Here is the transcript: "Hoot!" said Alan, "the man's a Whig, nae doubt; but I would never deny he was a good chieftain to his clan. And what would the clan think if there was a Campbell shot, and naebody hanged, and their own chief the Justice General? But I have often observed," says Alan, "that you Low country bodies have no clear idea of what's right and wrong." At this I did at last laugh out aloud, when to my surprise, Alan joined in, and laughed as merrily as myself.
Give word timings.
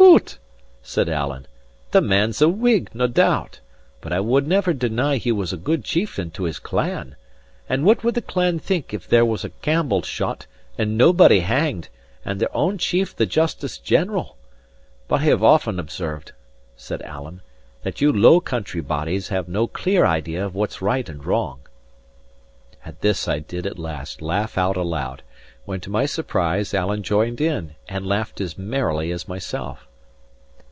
"Hoot!" 0.00 0.38
said 0.80 1.08
Alan, 1.08 1.48
"the 1.90 2.00
man's 2.00 2.40
a 2.40 2.48
Whig, 2.48 2.88
nae 2.94 3.08
doubt; 3.08 3.58
but 4.00 4.12
I 4.12 4.20
would 4.20 4.46
never 4.46 4.72
deny 4.72 5.16
he 5.16 5.32
was 5.32 5.52
a 5.52 5.56
good 5.56 5.82
chieftain 5.82 6.30
to 6.30 6.44
his 6.44 6.60
clan. 6.60 7.16
And 7.68 7.84
what 7.84 8.04
would 8.04 8.14
the 8.14 8.22
clan 8.22 8.60
think 8.60 8.94
if 8.94 9.08
there 9.08 9.24
was 9.24 9.44
a 9.44 9.50
Campbell 9.60 10.02
shot, 10.02 10.46
and 10.78 10.96
naebody 10.96 11.40
hanged, 11.40 11.88
and 12.24 12.38
their 12.40 12.56
own 12.56 12.78
chief 12.78 13.16
the 13.16 13.26
Justice 13.26 13.76
General? 13.76 14.36
But 15.08 15.22
I 15.22 15.24
have 15.24 15.42
often 15.42 15.80
observed," 15.80 16.30
says 16.76 17.00
Alan, 17.00 17.40
"that 17.82 18.00
you 18.00 18.12
Low 18.12 18.40
country 18.40 18.80
bodies 18.80 19.28
have 19.30 19.48
no 19.48 19.66
clear 19.66 20.06
idea 20.06 20.46
of 20.46 20.54
what's 20.54 20.80
right 20.80 21.08
and 21.08 21.24
wrong." 21.24 21.58
At 22.84 23.00
this 23.00 23.26
I 23.26 23.40
did 23.40 23.66
at 23.66 23.80
last 23.80 24.22
laugh 24.22 24.56
out 24.56 24.76
aloud, 24.76 25.22
when 25.64 25.80
to 25.80 25.90
my 25.90 26.06
surprise, 26.06 26.72
Alan 26.72 27.02
joined 27.02 27.40
in, 27.40 27.74
and 27.88 28.06
laughed 28.06 28.40
as 28.40 28.56
merrily 28.56 29.10
as 29.10 29.26
myself. 29.26 29.86